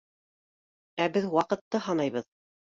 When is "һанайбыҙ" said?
1.87-2.31